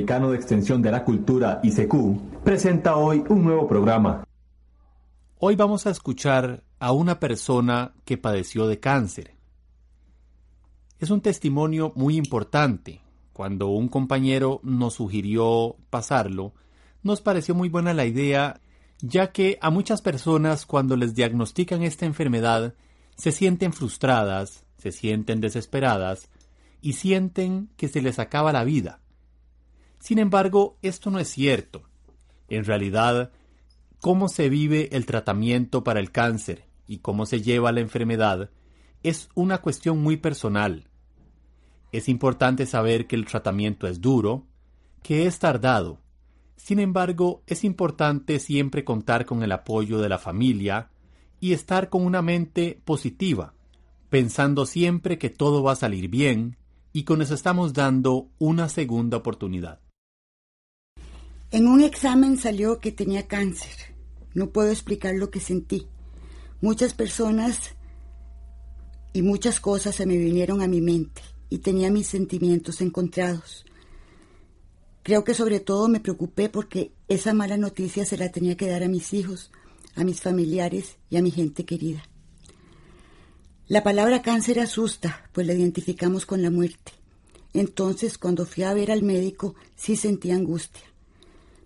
De 0.00 0.34
Extensión 0.34 0.80
de 0.80 0.90
la 0.90 1.04
Cultura, 1.04 1.60
ICQ, 1.62 2.42
presenta 2.42 2.96
hoy 2.96 3.22
un 3.28 3.44
nuevo 3.44 3.68
programa. 3.68 4.24
Hoy 5.38 5.56
vamos 5.56 5.86
a 5.86 5.90
escuchar 5.90 6.64
a 6.78 6.92
una 6.92 7.20
persona 7.20 7.92
que 8.06 8.16
padeció 8.16 8.66
de 8.66 8.80
cáncer. 8.80 9.34
Es 10.98 11.10
un 11.10 11.20
testimonio 11.20 11.92
muy 11.96 12.16
importante. 12.16 13.02
Cuando 13.34 13.68
un 13.68 13.88
compañero 13.88 14.60
nos 14.62 14.94
sugirió 14.94 15.76
pasarlo, 15.90 16.54
nos 17.02 17.20
pareció 17.20 17.54
muy 17.54 17.68
buena 17.68 17.92
la 17.92 18.06
idea, 18.06 18.58
ya 19.02 19.32
que 19.32 19.58
a 19.60 19.68
muchas 19.70 20.00
personas 20.00 20.64
cuando 20.64 20.96
les 20.96 21.14
diagnostican 21.14 21.82
esta 21.82 22.06
enfermedad 22.06 22.74
se 23.16 23.32
sienten 23.32 23.74
frustradas, 23.74 24.64
se 24.78 24.92
sienten 24.92 25.42
desesperadas 25.42 26.30
y 26.80 26.94
sienten 26.94 27.68
que 27.76 27.88
se 27.88 28.00
les 28.00 28.18
acaba 28.18 28.50
la 28.50 28.64
vida. 28.64 29.00
Sin 30.00 30.18
embargo, 30.18 30.78
esto 30.82 31.10
no 31.10 31.18
es 31.18 31.28
cierto. 31.28 31.84
En 32.48 32.64
realidad, 32.64 33.30
cómo 34.00 34.28
se 34.28 34.48
vive 34.48 34.88
el 34.96 35.06
tratamiento 35.06 35.84
para 35.84 36.00
el 36.00 36.10
cáncer 36.10 36.64
y 36.88 36.98
cómo 36.98 37.26
se 37.26 37.42
lleva 37.42 37.70
la 37.70 37.80
enfermedad 37.80 38.50
es 39.02 39.28
una 39.34 39.58
cuestión 39.58 40.02
muy 40.02 40.16
personal. 40.16 40.88
Es 41.92 42.08
importante 42.08 42.66
saber 42.66 43.06
que 43.06 43.16
el 43.16 43.26
tratamiento 43.26 43.86
es 43.86 44.00
duro, 44.00 44.46
que 45.02 45.26
es 45.26 45.38
tardado. 45.38 46.00
Sin 46.56 46.78
embargo, 46.78 47.42
es 47.46 47.64
importante 47.64 48.38
siempre 48.38 48.84
contar 48.84 49.26
con 49.26 49.42
el 49.42 49.52
apoyo 49.52 49.98
de 50.00 50.08
la 50.08 50.18
familia 50.18 50.90
y 51.40 51.52
estar 51.52 51.88
con 51.88 52.04
una 52.04 52.22
mente 52.22 52.80
positiva, 52.84 53.54
pensando 54.08 54.66
siempre 54.66 55.18
que 55.18 55.30
todo 55.30 55.62
va 55.62 55.72
a 55.72 55.76
salir 55.76 56.08
bien 56.08 56.56
y 56.92 57.04
que 57.04 57.16
nos 57.16 57.30
estamos 57.30 57.72
dando 57.72 58.28
una 58.38 58.68
segunda 58.68 59.16
oportunidad. 59.18 59.80
En 61.52 61.66
un 61.66 61.80
examen 61.80 62.38
salió 62.38 62.78
que 62.78 62.92
tenía 62.92 63.26
cáncer. 63.26 63.72
No 64.34 64.50
puedo 64.50 64.70
explicar 64.70 65.16
lo 65.16 65.30
que 65.30 65.40
sentí. 65.40 65.88
Muchas 66.60 66.94
personas 66.94 67.74
y 69.12 69.22
muchas 69.22 69.58
cosas 69.58 69.96
se 69.96 70.06
me 70.06 70.16
vinieron 70.16 70.62
a 70.62 70.68
mi 70.68 70.80
mente 70.80 71.22
y 71.48 71.58
tenía 71.58 71.90
mis 71.90 72.06
sentimientos 72.06 72.80
encontrados. 72.80 73.64
Creo 75.02 75.24
que 75.24 75.34
sobre 75.34 75.58
todo 75.58 75.88
me 75.88 75.98
preocupé 75.98 76.48
porque 76.48 76.92
esa 77.08 77.34
mala 77.34 77.56
noticia 77.56 78.04
se 78.04 78.16
la 78.16 78.30
tenía 78.30 78.56
que 78.56 78.68
dar 78.68 78.84
a 78.84 78.88
mis 78.88 79.12
hijos, 79.12 79.50
a 79.96 80.04
mis 80.04 80.20
familiares 80.20 80.98
y 81.08 81.16
a 81.16 81.22
mi 81.22 81.32
gente 81.32 81.64
querida. 81.64 82.04
La 83.66 83.82
palabra 83.82 84.22
cáncer 84.22 84.60
asusta, 84.60 85.28
pues 85.32 85.48
la 85.48 85.54
identificamos 85.54 86.26
con 86.26 86.42
la 86.42 86.50
muerte. 86.50 86.92
Entonces, 87.54 88.18
cuando 88.18 88.46
fui 88.46 88.62
a 88.62 88.74
ver 88.74 88.92
al 88.92 89.02
médico, 89.02 89.56
sí 89.74 89.96
sentí 89.96 90.30
angustia. 90.30 90.89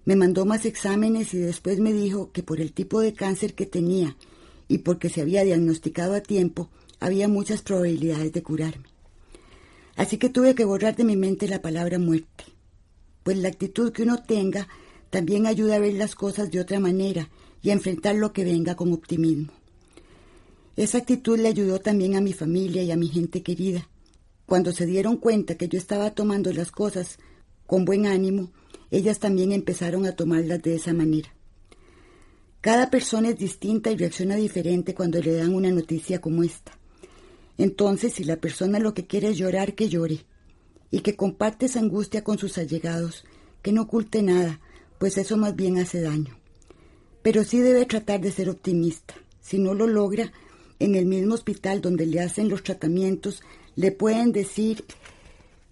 Me 0.05 0.17
mandó 0.17 0.45
más 0.45 0.67
exámenes 0.67 1.33
y 1.35 1.39
después 1.39 1.81
me 1.81 1.93
dijo 1.93 2.31
que 2.33 2.43
por 2.43 2.61
el 2.61 2.73
tipo 2.73 3.01
de 3.01 3.15
cáncer 3.15 3.55
que 3.55 3.67
tenía 3.67 4.17
y 4.69 4.79
porque 4.79 5.09
se 5.09 5.21
había 5.21 5.45
diagnosticado 5.45 6.15
a 6.15 6.21
tiempo, 6.21 6.69
había 7.01 7.29
muchas 7.29 7.63
probabilidades 7.63 8.33
de 8.33 8.43
curarme. 8.43 8.85
Así 9.97 10.19
que 10.19 10.29
tuve 10.29 10.55
que 10.55 10.65
borrar 10.65 10.97
de 10.97 11.05
mi 11.05 11.17
mente 11.17 11.49
la 11.49 11.63
palabra 11.63 11.99
muerte, 11.99 12.45
pues 13.23 13.39
la 13.39 13.49
actitud 13.49 13.93
que 13.93 14.03
uno 14.03 14.23
tenga 14.23 14.69
también 15.11 15.47
ayuda 15.47 15.77
a 15.77 15.81
ver 15.81 15.95
las 15.95 16.15
cosas 16.15 16.51
de 16.51 16.61
otra 16.61 16.81
manera 16.81 17.29
y 17.63 17.71
a 17.71 17.73
enfrentar 17.73 18.17
lo 18.17 18.33
que 18.33 18.45
venga 18.45 18.75
con 18.75 18.93
optimismo. 18.93 19.53
Esa 20.77 20.99
actitud 20.99 21.39
le 21.39 21.49
ayudó 21.49 21.79
también 21.79 22.17
a 22.17 22.21
mi 22.21 22.33
familia 22.33 22.83
y 22.83 22.91
a 22.91 22.97
mi 22.97 23.09
gente 23.09 23.43
querida. 23.43 23.89
Cuando 24.45 24.73
se 24.73 24.87
dieron 24.87 25.17
cuenta 25.17 25.55
que 25.55 25.69
yo 25.69 25.79
estaba 25.79 26.11
tomando 26.11 26.53
las 26.53 26.73
cosas 26.73 27.19
con 27.67 27.85
buen 27.85 28.07
ánimo, 28.07 28.51
ellas 28.91 29.19
también 29.19 29.53
empezaron 29.53 30.07
a 30.07 30.17
tomarlas 30.17 30.63
de 30.63 30.77
esa 30.77 30.93
manera. 30.93 31.35
Cada 32.61 32.91
persona 32.91 33.29
es 33.29 33.39
distinta 33.39 33.91
y 33.91 33.97
reacciona 33.97 34.37
diferente 34.37 34.95
cuando 34.95 35.21
le 35.21 35.35
dan 35.35 35.55
una 35.55 35.71
noticia 35.71 36.21
como 36.21 36.43
esta. 36.43 36.73
Entonces, 37.59 38.15
si 38.15 38.25
la 38.25 38.37
persona 38.37 38.79
lo 38.79 38.95
que 38.95 39.07
quiere 39.07 39.29
es 39.29 39.37
llorar, 39.37 39.75
que 39.75 39.89
llore, 39.89 40.25
y 40.91 41.01
que 41.01 41.17
comparte 41.17 41.67
esa 41.67 41.81
angustia 41.81 42.25
con 42.25 42.39
sus 42.39 42.57
allegados, 42.57 43.25
que 43.63 43.73
no 43.73 43.83
oculte 43.83 44.23
nada, 44.23 44.61
pues 44.99 45.19
eso 45.19 45.37
más 45.37 45.57
bien 45.57 45.79
hace 45.79 46.01
daño. 46.01 46.39
Pero 47.23 47.45
sí 47.45 47.59
debe 47.59 47.85
tratar 47.85 48.21
de 48.21 48.31
ser 48.31 48.49
optimista. 48.49 49.15
Si 49.41 49.59
no 49.59 49.75
lo 49.75 49.87
logra, 49.87 50.33
en 50.79 50.95
el 50.95 51.07
mismo 51.07 51.35
hospital 51.35 51.81
donde 51.81 52.07
le 52.07 52.21
hacen 52.21 52.49
los 52.49 52.63
tratamientos, 52.63 53.43
le 53.77 53.93
pueden 53.93 54.33
decir 54.33 54.85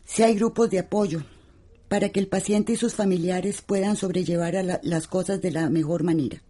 si 0.04 0.22
hay 0.22 0.34
grupos 0.34 0.70
de 0.70 0.80
apoyo 0.80 1.22
para 1.92 2.08
que 2.08 2.20
el 2.20 2.26
paciente 2.26 2.72
y 2.72 2.76
sus 2.76 2.94
familiares 2.94 3.60
puedan 3.60 3.96
sobrellevar 3.96 4.80
las 4.82 5.06
cosas 5.06 5.42
de 5.42 5.50
la 5.50 5.68
mejor 5.68 6.04
manera. 6.04 6.42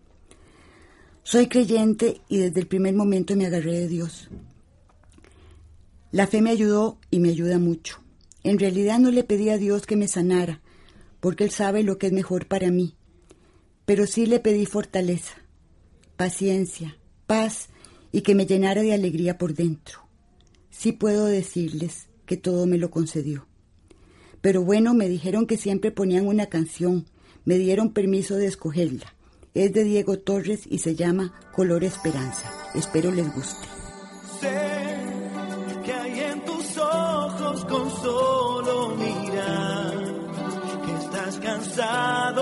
Soy 1.24 1.48
creyente 1.48 2.20
y 2.28 2.38
desde 2.38 2.60
el 2.60 2.68
primer 2.68 2.94
momento 2.94 3.34
me 3.34 3.46
agarré 3.46 3.72
de 3.72 3.88
Dios. 3.88 4.28
La 6.12 6.28
fe 6.28 6.42
me 6.42 6.50
ayudó 6.50 7.00
y 7.10 7.18
me 7.18 7.30
ayuda 7.30 7.58
mucho. 7.58 7.98
En 8.44 8.56
realidad 8.60 9.00
no 9.00 9.10
le 9.10 9.24
pedí 9.24 9.48
a 9.48 9.58
Dios 9.58 9.84
que 9.84 9.96
me 9.96 10.06
sanara, 10.06 10.60
porque 11.18 11.42
Él 11.42 11.50
sabe 11.50 11.82
lo 11.82 11.98
que 11.98 12.06
es 12.06 12.12
mejor 12.12 12.46
para 12.46 12.70
mí. 12.70 12.94
Pero 13.84 14.06
sí 14.06 14.26
le 14.26 14.38
pedí 14.38 14.64
fortaleza, 14.64 15.34
paciencia, 16.16 16.98
paz 17.26 17.68
y 18.12 18.20
que 18.20 18.36
me 18.36 18.46
llenara 18.46 18.82
de 18.82 18.94
alegría 18.94 19.38
por 19.38 19.54
dentro. 19.54 20.06
Sí 20.70 20.92
puedo 20.92 21.24
decirles 21.24 22.06
que 22.26 22.36
todo 22.36 22.64
me 22.66 22.78
lo 22.78 22.92
concedió. 22.92 23.48
Pero 24.42 24.62
bueno, 24.62 24.92
me 24.92 25.08
dijeron 25.08 25.46
que 25.46 25.56
siempre 25.56 25.92
ponían 25.92 26.26
una 26.26 26.46
canción, 26.46 27.06
me 27.44 27.56
dieron 27.56 27.92
permiso 27.92 28.34
de 28.36 28.46
escogerla. 28.46 29.14
Es 29.54 29.72
de 29.72 29.84
Diego 29.84 30.18
Torres 30.18 30.62
y 30.68 30.78
se 30.78 30.96
llama 30.96 31.32
Color 31.54 31.84
Esperanza. 31.84 32.50
Espero 32.74 33.12
les 33.12 33.32
guste. 33.34 33.68
Sé 34.40 34.98
que 35.84 35.92
hay 35.92 36.20
en 36.20 36.44
tus 36.44 36.76
ojos 36.76 37.64
con 37.66 37.90
solo 38.02 38.96
mirar 38.96 39.94
que 40.86 41.04
estás 41.04 41.36
cansado 41.38 42.41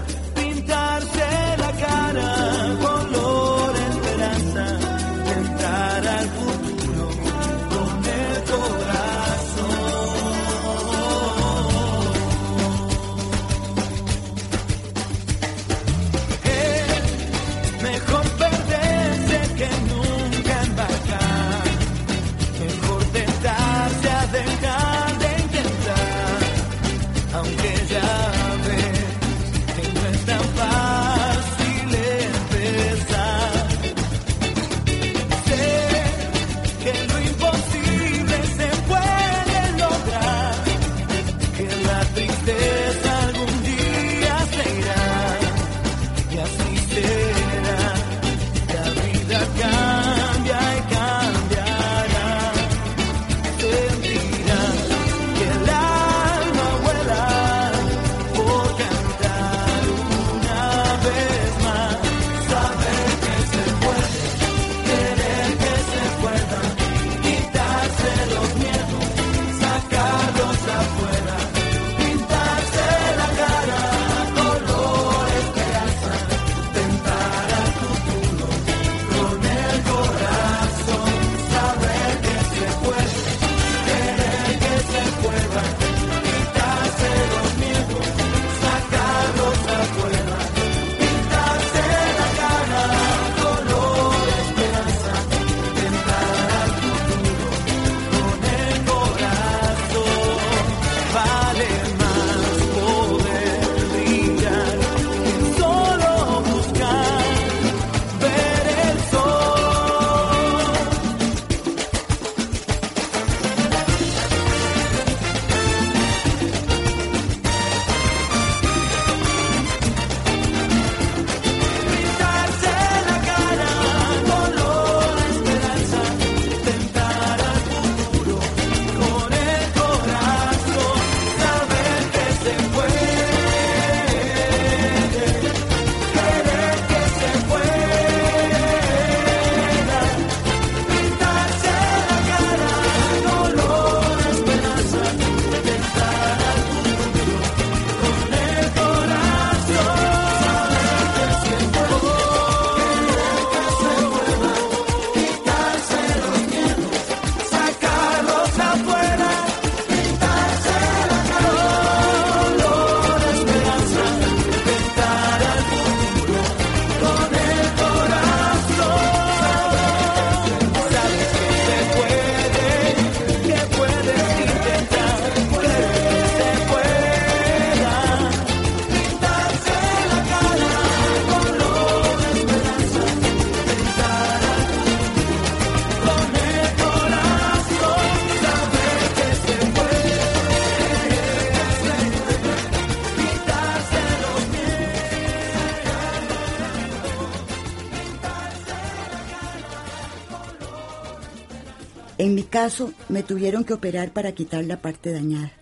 caso, 202.51 202.93
me 203.09 203.23
tuvieron 203.23 203.63
que 203.63 203.73
operar 203.73 204.13
para 204.13 204.33
quitar 204.33 204.63
la 204.65 204.79
parte 204.79 205.11
dañada. 205.11 205.53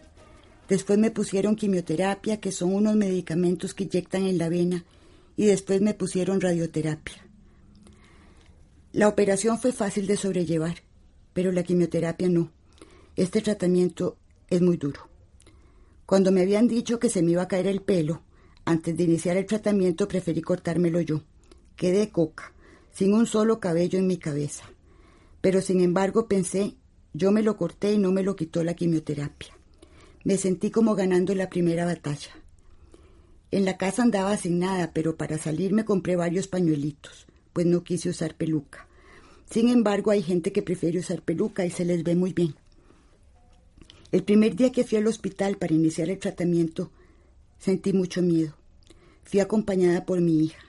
Después 0.68 1.00
me 1.00 1.12
pusieron 1.12 1.56
quimioterapia, 1.56 2.42
que 2.42 2.52
son 2.52 2.74
unos 2.74 2.96
medicamentos 2.98 3.74
que 3.74 3.86
inyectan 3.86 4.26
en 4.26 4.38
la 4.38 4.50
vena, 4.50 4.84
y 5.38 5.46
después 5.46 5.80
me 5.80 5.94
pusieron 5.94 6.42
radioterapia. 6.42 7.26
La 8.92 9.08
operación 9.08 9.58
fue 9.60 9.72
fácil 9.72 10.08
de 10.08 10.18
sobrellevar, 10.18 10.78
pero 11.32 11.52
la 11.54 11.64
quimioterapia 11.64 12.28
no. 12.28 12.52
Este 13.16 13.40
tratamiento 13.42 14.18
es 14.50 14.62
muy 14.62 14.78
duro. 14.78 15.08
Cuando 16.06 16.32
me 16.32 16.42
habían 16.42 16.68
dicho 16.68 17.00
que 17.00 17.10
se 17.10 17.22
me 17.22 17.32
iba 17.32 17.44
a 17.44 17.48
caer 17.48 17.68
el 17.68 17.82
pelo, 17.82 18.24
antes 18.66 18.98
de 18.98 19.04
iniciar 19.04 19.38
el 19.38 19.46
tratamiento 19.46 20.08
preferí 20.08 20.42
cortármelo 20.42 21.00
yo. 21.02 21.24
Quedé 21.76 22.10
coca, 22.10 22.52
sin 22.92 23.14
un 23.14 23.28
solo 23.28 23.60
cabello 23.60 24.00
en 24.00 24.08
mi 24.08 24.18
cabeza. 24.18 24.66
Pero 25.40 25.62
sin 25.62 25.82
embargo 25.82 26.28
pensé, 26.28 26.76
yo 27.14 27.32
me 27.32 27.44
lo 27.44 27.58
corté 27.58 27.94
y 27.94 27.98
no 27.98 28.12
me 28.12 28.24
lo 28.24 28.36
quitó 28.36 28.64
la 28.64 28.74
quimioterapia. 28.74 29.58
Me 30.24 30.38
sentí 30.38 30.70
como 30.70 30.96
ganando 30.96 31.34
la 31.34 31.50
primera 31.50 31.86
batalla. 31.86 32.32
En 33.52 33.66
la 33.66 33.78
casa 33.78 34.04
andaba 34.04 34.38
sin 34.38 34.60
nada, 34.60 34.92
pero 34.94 35.16
para 35.16 35.38
salir 35.38 35.74
me 35.74 35.86
compré 35.86 36.16
varios 36.16 36.48
pañuelitos, 36.48 37.26
pues 37.54 37.66
no 37.66 37.84
quise 37.84 38.10
usar 38.10 38.36
peluca. 38.36 38.88
Sin 39.50 39.70
embargo, 39.70 40.12
hay 40.12 40.22
gente 40.22 40.52
que 40.52 40.62
prefiere 40.62 41.00
usar 41.00 41.24
peluca 41.24 41.66
y 41.66 41.72
se 41.72 41.84
les 41.84 42.04
ve 42.04 42.16
muy 42.16 42.34
bien. 42.34 42.54
El 44.12 44.24
primer 44.24 44.56
día 44.56 44.72
que 44.72 44.84
fui 44.84 44.98
al 44.98 45.08
hospital 45.08 45.58
para 45.58 45.74
iniciar 45.74 46.10
el 46.10 46.20
tratamiento, 46.20 46.92
sentí 47.58 47.94
mucho 47.94 48.22
miedo. 48.22 48.56
Fui 49.24 49.40
acompañada 49.40 50.06
por 50.06 50.22
mi 50.22 50.44
hija. 50.44 50.64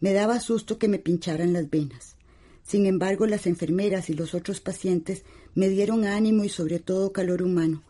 Me 0.00 0.12
daba 0.12 0.40
susto 0.40 0.78
que 0.78 0.88
me 0.88 0.98
pincharan 0.98 1.52
las 1.52 1.68
venas. 1.68 2.16
Sin 2.62 2.86
embargo, 2.86 3.26
las 3.26 3.46
enfermeras 3.46 4.08
y 4.08 4.14
los 4.14 4.34
otros 4.34 4.60
pacientes 4.60 5.24
me 5.54 5.68
dieron 5.68 6.04
ánimo 6.04 6.44
y 6.44 6.48
sobre 6.48 6.78
todo 6.78 7.12
calor 7.12 7.42
humano, 7.42 7.82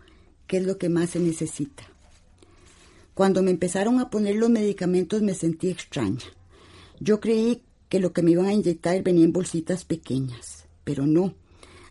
que 0.47 0.59
es 0.59 0.64
lo 0.64 0.78
que 0.78 0.88
más 0.88 1.11
se 1.11 1.21
necesita. 1.21 1.85
Cuando 3.14 3.42
me 3.42 3.50
empezaron 3.50 4.00
a 4.00 4.11
poner 4.11 4.37
los 4.37 4.50
medicamentos 4.50 5.23
me 5.23 5.35
sentí 5.35 5.71
extraña. 5.71 6.25
Yo 7.00 7.21
creí 7.21 7.62
que 7.88 8.00
lo 8.00 8.12
que 8.12 8.23
me 8.23 8.33
iban 8.33 8.47
a 8.47 8.52
inyectar 8.52 9.02
venía 9.02 9.25
en 9.25 9.33
bolsitas 9.33 9.85
pequeñas, 9.85 10.66
pero 10.85 11.06
no. 11.06 11.35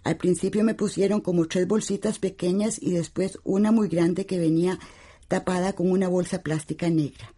Al 0.03 0.18
principio 0.18 0.63
me 0.63 0.75
pusieron 0.75 1.22
como 1.22 1.48
tres 1.48 1.65
bolsitas 1.65 2.20
pequeñas 2.20 2.77
y 2.82 2.92
después 2.92 3.39
una 3.44 3.72
muy 3.72 3.88
grande 3.88 4.25
que 4.25 4.38
venía 4.38 4.80
tapada 5.30 5.74
con 5.74 5.89
una 5.89 6.10
bolsa 6.10 6.42
plástica 6.42 6.89
negra. 6.89 7.34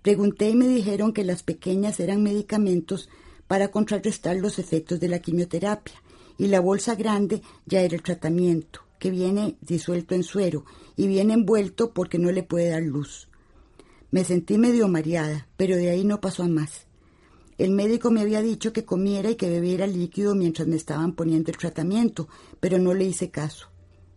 Pregunté 0.00 0.50
y 0.50 0.54
me 0.54 0.68
dijeron 0.68 1.12
que 1.12 1.24
las 1.24 1.42
pequeñas 1.42 1.98
eran 1.98 2.22
medicamentos 2.22 3.08
para 3.48 3.68
contrarrestar 3.68 4.36
los 4.36 4.58
efectos 4.58 5.00
de 5.00 5.08
la 5.08 5.18
quimioterapia 5.18 6.03
y 6.38 6.48
la 6.48 6.60
bolsa 6.60 6.94
grande 6.94 7.42
ya 7.66 7.82
era 7.82 7.94
el 7.94 8.02
tratamiento, 8.02 8.80
que 8.98 9.10
viene 9.10 9.56
disuelto 9.60 10.14
en 10.14 10.22
suero 10.22 10.64
y 10.96 11.06
bien 11.06 11.30
envuelto 11.30 11.92
porque 11.92 12.18
no 12.18 12.32
le 12.32 12.42
puede 12.42 12.70
dar 12.70 12.82
luz. 12.82 13.28
Me 14.10 14.24
sentí 14.24 14.58
medio 14.58 14.88
mareada, 14.88 15.48
pero 15.56 15.76
de 15.76 15.90
ahí 15.90 16.04
no 16.04 16.20
pasó 16.20 16.44
a 16.44 16.48
más. 16.48 16.86
El 17.56 17.70
médico 17.70 18.10
me 18.10 18.20
había 18.20 18.42
dicho 18.42 18.72
que 18.72 18.84
comiera 18.84 19.30
y 19.30 19.36
que 19.36 19.48
bebiera 19.48 19.86
líquido 19.86 20.34
mientras 20.34 20.66
me 20.66 20.76
estaban 20.76 21.14
poniendo 21.14 21.50
el 21.50 21.56
tratamiento, 21.56 22.28
pero 22.60 22.78
no 22.78 22.94
le 22.94 23.04
hice 23.04 23.30
caso. 23.30 23.68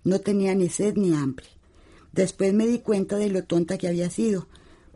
No 0.04 0.20
tenía 0.20 0.56
ni 0.56 0.70
sed 0.70 0.96
ni 0.98 1.14
hambre. 1.14 1.48
Después 2.14 2.54
me 2.54 2.66
di 2.66 2.80
cuenta 2.80 3.18
de 3.18 3.30
lo 3.30 3.44
tonta 3.44 3.78
que 3.78 3.88
había 3.88 4.10
sido, 4.10 4.48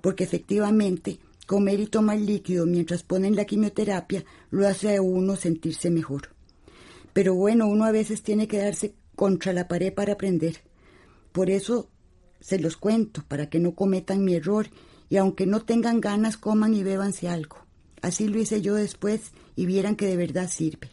porque 0.01 0.23
efectivamente 0.23 1.19
comer 1.45 1.79
y 1.81 1.87
tomar 1.87 2.19
líquido 2.19 2.65
mientras 2.65 3.03
ponen 3.03 3.35
la 3.35 3.45
quimioterapia 3.45 4.23
lo 4.49 4.67
hace 4.67 4.95
a 4.95 5.01
uno 5.01 5.35
sentirse 5.35 5.89
mejor. 5.91 6.29
Pero 7.13 7.35
bueno, 7.35 7.67
uno 7.67 7.85
a 7.85 7.91
veces 7.91 8.23
tiene 8.23 8.47
que 8.47 8.59
darse 8.59 8.95
contra 9.15 9.53
la 9.53 9.67
pared 9.67 9.93
para 9.93 10.13
aprender. 10.13 10.57
Por 11.31 11.49
eso 11.49 11.89
se 12.39 12.59
los 12.59 12.77
cuento, 12.77 13.23
para 13.27 13.49
que 13.49 13.59
no 13.59 13.75
cometan 13.75 14.23
mi 14.23 14.33
error 14.35 14.67
y 15.09 15.17
aunque 15.17 15.45
no 15.45 15.61
tengan 15.61 16.01
ganas, 16.01 16.37
coman 16.37 16.73
y 16.73 16.83
bebanse 16.83 17.27
algo. 17.27 17.57
Así 18.01 18.27
lo 18.27 18.39
hice 18.39 18.61
yo 18.61 18.75
después 18.75 19.31
y 19.55 19.65
vieran 19.65 19.95
que 19.95 20.07
de 20.07 20.17
verdad 20.17 20.49
sirve. 20.49 20.89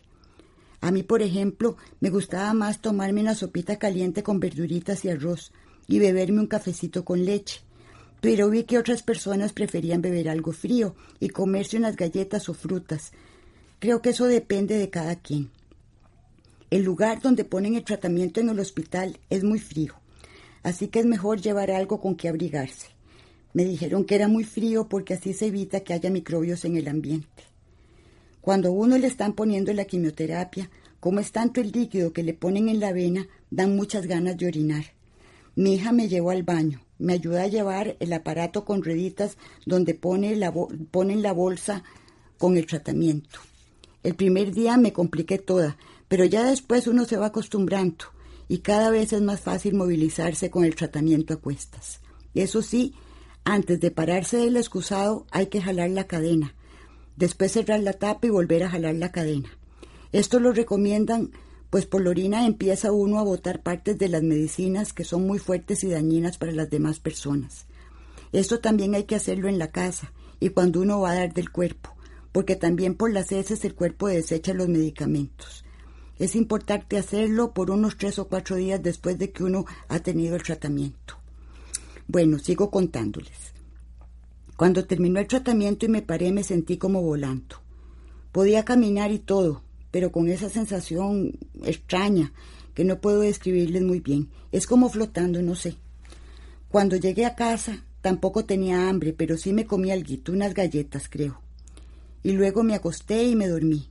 A 0.80 0.90
mí, 0.90 1.02
por 1.02 1.22
ejemplo, 1.22 1.76
me 2.00 2.10
gustaba 2.10 2.52
más 2.54 2.80
tomarme 2.80 3.20
una 3.20 3.34
sopita 3.34 3.78
caliente 3.78 4.22
con 4.22 4.40
verduritas 4.40 5.04
y 5.04 5.10
arroz 5.10 5.52
y 5.86 5.98
beberme 5.98 6.40
un 6.40 6.46
cafecito 6.46 7.04
con 7.04 7.24
leche. 7.24 7.60
Pero 8.20 8.50
vi 8.50 8.64
que 8.64 8.78
otras 8.78 9.02
personas 9.02 9.52
preferían 9.52 10.02
beber 10.02 10.28
algo 10.28 10.52
frío 10.52 10.94
y 11.20 11.30
comerse 11.30 11.76
unas 11.76 11.96
galletas 11.96 12.48
o 12.48 12.54
frutas. 12.54 13.12
Creo 13.78 14.02
que 14.02 14.10
eso 14.10 14.26
depende 14.26 14.76
de 14.76 14.90
cada 14.90 15.16
quien. 15.16 15.50
El 16.70 16.82
lugar 16.82 17.22
donde 17.22 17.44
ponen 17.44 17.76
el 17.76 17.84
tratamiento 17.84 18.40
en 18.40 18.50
el 18.50 18.60
hospital 18.60 19.18
es 19.30 19.42
muy 19.42 19.58
frío, 19.58 19.94
así 20.62 20.88
que 20.88 21.00
es 21.00 21.06
mejor 21.06 21.40
llevar 21.40 21.70
algo 21.70 21.98
con 21.98 22.14
que 22.14 22.28
abrigarse. 22.28 22.88
Me 23.54 23.64
dijeron 23.64 24.04
que 24.04 24.14
era 24.14 24.28
muy 24.28 24.44
frío 24.44 24.86
porque 24.86 25.14
así 25.14 25.32
se 25.32 25.46
evita 25.46 25.80
que 25.80 25.94
haya 25.94 26.10
microbios 26.10 26.66
en 26.66 26.76
el 26.76 26.88
ambiente. 26.88 27.44
Cuando 28.42 28.68
a 28.68 28.72
uno 28.72 28.98
le 28.98 29.06
están 29.06 29.32
poniendo 29.32 29.72
la 29.72 29.86
quimioterapia, 29.86 30.68
como 31.00 31.20
es 31.20 31.32
tanto 31.32 31.62
el 31.62 31.72
líquido 31.72 32.12
que 32.12 32.22
le 32.22 32.34
ponen 32.34 32.68
en 32.68 32.80
la 32.80 32.92
vena, 32.92 33.28
dan 33.50 33.74
muchas 33.74 34.06
ganas 34.06 34.36
de 34.36 34.46
orinar. 34.46 34.84
Mi 35.54 35.74
hija 35.74 35.92
me 35.92 36.08
llevó 36.08 36.30
al 36.30 36.42
baño, 36.42 36.82
me 36.98 37.14
ayudó 37.14 37.40
a 37.40 37.46
llevar 37.46 37.96
el 37.98 38.12
aparato 38.12 38.66
con 38.66 38.82
rueditas 38.82 39.38
donde 39.64 39.94
pone 39.94 40.36
la 40.36 40.52
ponen 40.52 41.22
la 41.22 41.32
bolsa 41.32 41.82
con 42.36 42.58
el 42.58 42.66
tratamiento. 42.66 43.40
El 44.02 44.14
primer 44.14 44.52
día 44.52 44.76
me 44.76 44.92
compliqué 44.92 45.38
toda, 45.38 45.76
pero 46.08 46.24
ya 46.24 46.44
después 46.44 46.86
uno 46.86 47.04
se 47.04 47.16
va 47.16 47.26
acostumbrando 47.26 48.06
y 48.48 48.58
cada 48.58 48.90
vez 48.90 49.12
es 49.12 49.20
más 49.20 49.40
fácil 49.40 49.74
movilizarse 49.74 50.50
con 50.50 50.64
el 50.64 50.74
tratamiento 50.74 51.34
a 51.34 51.36
cuestas. 51.36 52.00
Eso 52.34 52.62
sí, 52.62 52.94
antes 53.44 53.80
de 53.80 53.90
pararse 53.90 54.38
del 54.38 54.56
excusado 54.56 55.26
hay 55.30 55.46
que 55.46 55.60
jalar 55.60 55.90
la 55.90 56.06
cadena, 56.06 56.54
después 57.16 57.52
cerrar 57.52 57.80
la 57.80 57.92
tapa 57.92 58.26
y 58.26 58.30
volver 58.30 58.62
a 58.64 58.70
jalar 58.70 58.94
la 58.94 59.12
cadena. 59.12 59.50
Esto 60.12 60.40
lo 60.40 60.52
recomiendan, 60.52 61.30
pues 61.68 61.84
por 61.84 62.02
la 62.02 62.10
orina 62.10 62.46
empieza 62.46 62.92
uno 62.92 63.18
a 63.18 63.24
botar 63.24 63.62
partes 63.62 63.98
de 63.98 64.08
las 64.08 64.22
medicinas 64.22 64.94
que 64.94 65.04
son 65.04 65.26
muy 65.26 65.38
fuertes 65.38 65.84
y 65.84 65.88
dañinas 65.88 66.38
para 66.38 66.52
las 66.52 66.70
demás 66.70 67.00
personas. 67.00 67.66
Esto 68.32 68.60
también 68.60 68.94
hay 68.94 69.04
que 69.04 69.16
hacerlo 69.16 69.48
en 69.48 69.58
la 69.58 69.70
casa 69.70 70.12
y 70.40 70.50
cuando 70.50 70.80
uno 70.80 71.00
va 71.00 71.10
a 71.10 71.16
dar 71.16 71.34
del 71.34 71.50
cuerpo, 71.50 71.94
porque 72.32 72.56
también 72.56 72.94
por 72.94 73.12
las 73.12 73.32
heces 73.32 73.64
el 73.64 73.74
cuerpo 73.74 74.08
desecha 74.08 74.54
los 74.54 74.68
medicamentos. 74.68 75.64
Es 76.18 76.34
importante 76.34 76.98
hacerlo 76.98 77.52
por 77.52 77.70
unos 77.70 77.96
tres 77.96 78.18
o 78.18 78.26
cuatro 78.26 78.56
días 78.56 78.82
después 78.82 79.18
de 79.18 79.30
que 79.30 79.44
uno 79.44 79.66
ha 79.88 80.00
tenido 80.00 80.34
el 80.34 80.42
tratamiento. 80.42 81.14
Bueno, 82.08 82.38
sigo 82.38 82.70
contándoles. 82.70 83.52
Cuando 84.56 84.84
terminó 84.84 85.20
el 85.20 85.28
tratamiento 85.28 85.86
y 85.86 85.88
me 85.88 86.02
paré 86.02 86.32
me 86.32 86.42
sentí 86.42 86.76
como 86.76 87.02
volando. 87.02 87.56
Podía 88.32 88.64
caminar 88.64 89.12
y 89.12 89.20
todo, 89.20 89.62
pero 89.92 90.10
con 90.10 90.28
esa 90.28 90.48
sensación 90.48 91.38
extraña 91.62 92.32
que 92.74 92.84
no 92.84 93.00
puedo 93.00 93.20
describirles 93.20 93.82
muy 93.82 94.00
bien. 94.00 94.30
Es 94.50 94.66
como 94.66 94.88
flotando, 94.88 95.40
no 95.42 95.54
sé. 95.54 95.76
Cuando 96.68 96.96
llegué 96.96 97.26
a 97.26 97.36
casa 97.36 97.84
tampoco 98.00 98.44
tenía 98.44 98.88
hambre, 98.88 99.12
pero 99.12 99.36
sí 99.36 99.52
me 99.52 99.66
comí 99.66 99.92
algo, 99.92 100.14
unas 100.28 100.54
galletas, 100.54 101.08
creo. 101.08 101.40
Y 102.24 102.32
luego 102.32 102.64
me 102.64 102.74
acosté 102.74 103.24
y 103.24 103.36
me 103.36 103.46
dormí. 103.46 103.88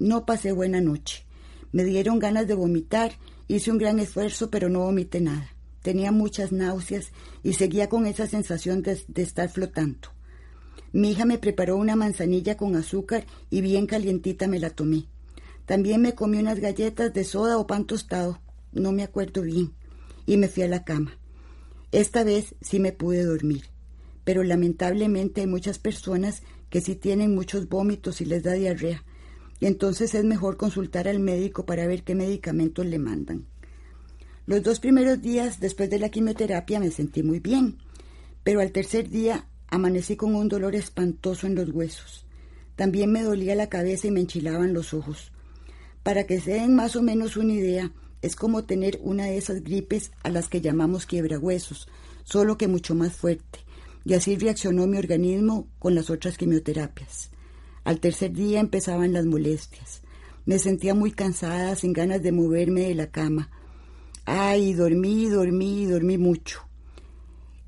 No 0.00 0.26
pasé 0.26 0.50
buena 0.50 0.80
noche. 0.80 1.27
Me 1.72 1.84
dieron 1.84 2.18
ganas 2.18 2.46
de 2.46 2.54
vomitar, 2.54 3.12
hice 3.46 3.70
un 3.70 3.78
gran 3.78 3.98
esfuerzo, 3.98 4.50
pero 4.50 4.68
no 4.68 4.80
vomité 4.80 5.20
nada. 5.20 5.48
Tenía 5.82 6.12
muchas 6.12 6.52
náuseas 6.52 7.12
y 7.42 7.54
seguía 7.54 7.88
con 7.88 8.06
esa 8.06 8.26
sensación 8.26 8.82
de, 8.82 9.02
estar 9.16 9.48
flotando. 9.48 10.08
Mi 10.92 11.12
hija 11.12 11.24
me 11.24 11.38
preparó 11.38 11.76
una 11.76 11.96
manzanilla 11.96 12.56
con 12.56 12.74
azúcar 12.76 13.26
y 13.50 13.60
bien 13.60 13.86
calientita 13.86 14.46
me 14.48 14.58
la 14.58 14.70
tomé. 14.70 15.06
También 15.66 16.00
me 16.00 16.14
comí 16.14 16.38
unas 16.38 16.60
galletas 16.60 17.12
de 17.12 17.24
soda 17.24 17.58
o 17.58 17.66
pan 17.66 17.86
tostado, 17.86 18.40
no 18.72 18.92
me 18.92 19.02
acuerdo 19.02 19.42
bien, 19.42 19.74
y 20.24 20.38
me 20.38 20.48
fui 20.48 20.62
a 20.62 20.68
la 20.68 20.84
cama. 20.84 21.18
Esta 21.92 22.24
vez 22.24 22.54
sí 22.60 22.80
me 22.80 22.92
pude 22.92 23.22
dormir, 23.24 23.64
pero 24.24 24.42
lamentablemente 24.42 25.42
hay 25.42 25.46
muchas 25.46 25.78
personas 25.78 26.42
que 26.70 26.80
sí 26.80 26.96
tienen 26.96 27.34
muchos 27.34 27.68
vómitos 27.68 28.20
y 28.20 28.24
les 28.24 28.42
da 28.42 28.52
diarrea, 28.52 29.04
entonces 29.66 30.14
es 30.14 30.24
mejor 30.24 30.56
consultar 30.56 31.08
al 31.08 31.20
médico 31.20 31.66
para 31.66 31.86
ver 31.86 32.04
qué 32.04 32.14
medicamentos 32.14 32.86
le 32.86 32.98
mandan. 32.98 33.46
Los 34.46 34.62
dos 34.62 34.80
primeros 34.80 35.20
días 35.20 35.60
después 35.60 35.90
de 35.90 35.98
la 35.98 36.08
quimioterapia 36.08 36.80
me 36.80 36.90
sentí 36.90 37.22
muy 37.22 37.40
bien, 37.40 37.78
pero 38.44 38.60
al 38.60 38.72
tercer 38.72 39.10
día 39.10 39.46
amanecí 39.68 40.16
con 40.16 40.34
un 40.34 40.48
dolor 40.48 40.74
espantoso 40.74 41.46
en 41.46 41.54
los 41.54 41.70
huesos. 41.70 42.24
También 42.76 43.12
me 43.12 43.22
dolía 43.22 43.54
la 43.54 43.68
cabeza 43.68 44.06
y 44.06 44.10
me 44.10 44.20
enchilaban 44.20 44.72
los 44.72 44.94
ojos. 44.94 45.32
Para 46.02 46.24
que 46.24 46.40
se 46.40 46.52
den 46.52 46.74
más 46.74 46.96
o 46.96 47.02
menos 47.02 47.36
una 47.36 47.52
idea, 47.52 47.92
es 48.22 48.36
como 48.36 48.64
tener 48.64 48.98
una 49.02 49.26
de 49.26 49.36
esas 49.36 49.62
gripes 49.62 50.12
a 50.22 50.30
las 50.30 50.48
que 50.48 50.60
llamamos 50.60 51.06
quiebrahuesos, 51.06 51.88
solo 52.24 52.56
que 52.56 52.68
mucho 52.68 52.94
más 52.94 53.14
fuerte, 53.14 53.60
y 54.04 54.14
así 54.14 54.36
reaccionó 54.36 54.86
mi 54.86 54.96
organismo 54.96 55.68
con 55.78 55.94
las 55.94 56.08
otras 56.08 56.38
quimioterapias. 56.38 57.30
Al 57.88 58.00
tercer 58.00 58.34
día 58.34 58.60
empezaban 58.60 59.14
las 59.14 59.24
molestias. 59.24 60.02
Me 60.44 60.58
sentía 60.58 60.92
muy 60.92 61.10
cansada, 61.10 61.74
sin 61.74 61.94
ganas 61.94 62.22
de 62.22 62.32
moverme 62.32 62.82
de 62.82 62.94
la 62.94 63.06
cama. 63.06 63.48
Ay, 64.26 64.74
dormí, 64.74 65.24
dormí, 65.24 65.86
dormí 65.86 66.18
mucho. 66.18 66.60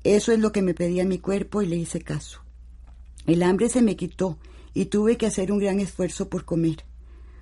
Eso 0.03 0.31
es 0.31 0.37
lo 0.37 0.51
que 0.51 0.61
me 0.61 0.75
pedía 0.75 1.05
mi 1.05 1.17
cuerpo 1.17 1.63
y 1.63 1.65
le 1.65 1.75
hice 1.75 2.01
caso. 2.01 2.41
El 3.25 3.41
hambre 3.41 3.67
se 3.67 3.81
me 3.81 3.95
quitó 3.95 4.37
y 4.75 4.85
tuve 4.85 5.17
que 5.17 5.25
hacer 5.25 5.51
un 5.51 5.57
gran 5.57 5.79
esfuerzo 5.79 6.29
por 6.29 6.45
comer. 6.45 6.85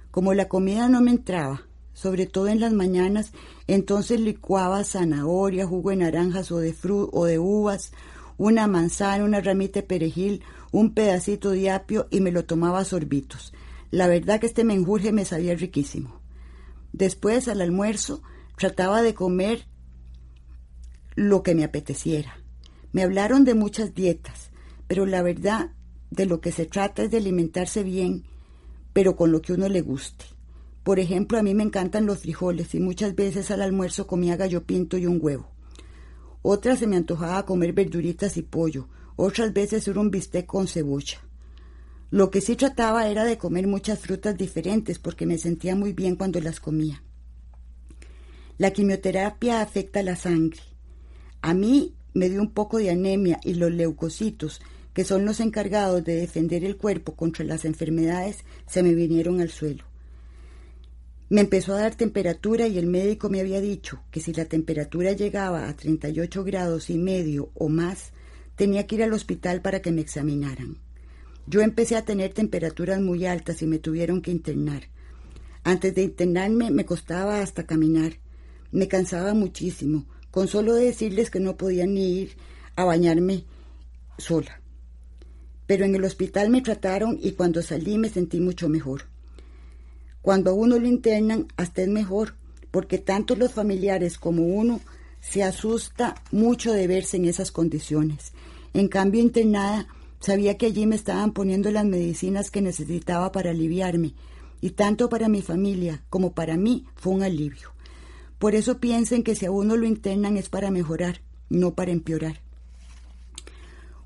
Como 0.09 0.33
la 0.33 0.47
comida 0.47 0.87
no 0.87 1.01
me 1.01 1.11
entraba, 1.11 1.63
sobre 1.91 2.27
todo 2.27 2.47
en 2.47 2.61
las 2.61 2.71
mañanas, 2.71 3.33
entonces 3.67 4.21
licuaba 4.21 4.85
zanahoria, 4.85 5.67
jugo 5.67 5.89
de 5.89 5.97
naranjas 5.97 6.49
o 6.53 6.59
de, 6.59 6.71
fru 6.71 7.09
o 7.11 7.25
de 7.25 7.39
uvas, 7.39 7.91
una 8.37 8.67
manzana, 8.67 9.25
una 9.25 9.41
ramita 9.41 9.81
de 9.81 9.85
perejil, 9.85 10.43
un 10.71 10.93
pedacito 10.93 11.51
de 11.51 11.69
apio 11.69 12.07
y 12.11 12.21
me 12.21 12.31
lo 12.31 12.45
tomaba 12.45 12.79
a 12.79 12.85
sorbitos. 12.85 13.53
La 13.91 14.07
verdad 14.07 14.39
que 14.39 14.47
este 14.47 14.63
menjurje 14.63 15.11
me 15.11 15.25
sabía 15.25 15.55
riquísimo. 15.55 16.21
Después, 16.93 17.47
al 17.47 17.61
almuerzo, 17.61 18.21
trataba 18.57 19.01
de 19.01 19.13
comer 19.13 19.67
lo 21.15 21.43
que 21.43 21.55
me 21.55 21.63
apeteciera. 21.63 22.37
Me 22.91 23.03
hablaron 23.03 23.45
de 23.45 23.55
muchas 23.55 23.93
dietas, 23.93 24.51
pero 24.87 25.05
la 25.05 25.21
verdad 25.21 25.71
de 26.11 26.25
lo 26.25 26.41
que 26.41 26.51
se 26.51 26.65
trata 26.65 27.03
es 27.03 27.11
de 27.11 27.17
alimentarse 27.17 27.83
bien, 27.83 28.25
pero 28.93 29.15
con 29.15 29.31
lo 29.31 29.41
que 29.41 29.53
uno 29.53 29.69
le 29.69 29.81
guste. 29.81 30.25
Por 30.83 30.99
ejemplo, 30.99 31.37
a 31.37 31.43
mí 31.43 31.53
me 31.53 31.63
encantan 31.63 32.05
los 32.05 32.19
frijoles 32.19 32.73
y 32.73 32.79
muchas 32.79 33.15
veces 33.15 33.51
al 33.51 33.61
almuerzo 33.61 34.07
comía 34.07 34.37
gallo 34.37 34.63
pinto 34.63 34.97
y 34.97 35.05
un 35.05 35.19
huevo. 35.21 35.51
Otras 36.41 36.79
se 36.79 36.87
me 36.87 36.95
antojaba 36.95 37.45
comer 37.45 37.73
verduritas 37.73 38.37
y 38.37 38.41
pollo, 38.41 38.87
otras 39.21 39.51
veces 39.51 39.85
era 39.85 39.99
un 39.99 40.11
bistec 40.11 40.45
con 40.45 40.67
cebolla. 40.67 41.19
Lo 42.09 42.31
que 42.31 42.39
sí 42.39 42.55
trataba 42.55 43.09
era 43.09 43.25
de 43.25 43.37
comer 43.37 43.67
muchas 43.67 43.99
frutas 43.99 44.37
diferentes 44.37 44.97
porque 44.97 45.25
me 45.25 45.37
sentía 45.37 45.75
muy 45.75 45.91
bien 45.91 46.15
cuando 46.15 46.39
las 46.39 46.61
comía. 46.61 47.03
La 48.57 48.71
quimioterapia 48.71 49.61
afecta 49.61 50.03
la 50.03 50.15
sangre. 50.15 50.61
A 51.41 51.53
mí 51.53 51.95
me 52.13 52.29
dio 52.29 52.41
un 52.41 52.51
poco 52.51 52.77
de 52.77 52.91
anemia 52.91 53.41
y 53.43 53.55
los 53.55 53.71
leucocitos, 53.71 54.61
que 54.93 55.03
son 55.03 55.25
los 55.25 55.41
encargados 55.41 56.03
de 56.05 56.15
defender 56.15 56.63
el 56.63 56.77
cuerpo 56.77 57.15
contra 57.15 57.43
las 57.43 57.65
enfermedades, 57.65 58.45
se 58.67 58.83
me 58.83 58.93
vinieron 58.93 59.41
al 59.41 59.49
suelo. 59.49 59.83
Me 61.27 61.41
empezó 61.41 61.73
a 61.73 61.81
dar 61.81 61.95
temperatura 61.95 62.67
y 62.67 62.77
el 62.77 62.87
médico 62.87 63.29
me 63.29 63.41
había 63.41 63.59
dicho 63.59 64.01
que 64.11 64.21
si 64.21 64.31
la 64.31 64.45
temperatura 64.45 65.11
llegaba 65.11 65.67
a 65.67 65.75
38 65.75 66.43
grados 66.45 66.89
y 66.89 66.97
medio 66.97 67.51
o 67.53 67.67
más, 67.67 68.13
tenía 68.59 68.85
que 68.85 68.95
ir 68.95 69.03
al 69.03 69.13
hospital 69.13 69.61
para 69.61 69.81
que 69.81 69.93
me 69.93 70.01
examinaran. 70.01 70.75
Yo 71.47 71.61
empecé 71.61 71.95
a 71.95 72.03
tener 72.03 72.33
temperaturas 72.33 72.99
muy 72.99 73.25
altas 73.25 73.61
y 73.61 73.65
me 73.65 73.79
tuvieron 73.79 74.21
que 74.21 74.31
internar. 74.31 74.89
Antes 75.63 75.95
de 75.95 76.03
internarme 76.03 76.69
me 76.69 76.83
costaba 76.85 77.39
hasta 77.39 77.65
caminar. 77.65 78.19
Me 78.73 78.89
cansaba 78.89 79.33
muchísimo, 79.33 80.07
con 80.29 80.49
solo 80.49 80.73
decirles 80.73 81.29
que 81.29 81.39
no 81.39 81.55
podía 81.55 81.85
ni 81.85 82.19
ir 82.19 82.35
a 82.75 82.83
bañarme 82.83 83.45
sola. 84.17 84.59
Pero 85.65 85.85
en 85.85 85.95
el 85.95 86.03
hospital 86.03 86.49
me 86.49 86.61
trataron 86.61 87.17
y 87.21 87.31
cuando 87.31 87.61
salí 87.61 87.97
me 87.97 88.09
sentí 88.09 88.41
mucho 88.41 88.67
mejor. 88.67 89.03
Cuando 90.21 90.51
a 90.51 90.53
uno 90.53 90.77
lo 90.77 90.85
internan, 90.85 91.47
hasta 91.55 91.81
es 91.81 91.87
mejor, 91.87 92.33
porque 92.71 92.97
tanto 92.97 93.37
los 93.37 93.53
familiares 93.53 94.17
como 94.17 94.43
uno 94.43 94.81
se 95.21 95.43
asusta 95.43 96.15
mucho 96.31 96.73
de 96.73 96.87
verse 96.87 97.15
en 97.15 97.23
esas 97.23 97.53
condiciones. 97.53 98.33
En 98.73 98.87
cambio, 98.87 99.21
internada, 99.21 99.87
sabía 100.19 100.57
que 100.57 100.67
allí 100.67 100.85
me 100.85 100.95
estaban 100.95 101.33
poniendo 101.33 101.71
las 101.71 101.85
medicinas 101.85 102.51
que 102.51 102.61
necesitaba 102.61 103.31
para 103.31 103.51
aliviarme, 103.51 104.13
y 104.61 104.71
tanto 104.71 105.09
para 105.09 105.29
mi 105.29 105.41
familia 105.41 106.03
como 106.09 106.33
para 106.33 106.57
mí 106.57 106.85
fue 106.95 107.13
un 107.13 107.23
alivio. 107.23 107.71
Por 108.37 108.55
eso 108.55 108.79
piensen 108.79 109.23
que 109.23 109.35
si 109.35 109.45
a 109.45 109.51
uno 109.51 109.75
lo 109.75 109.85
internan 109.85 110.37
es 110.37 110.49
para 110.49 110.71
mejorar, 110.71 111.21
no 111.49 111.73
para 111.73 111.91
empeorar. 111.91 112.41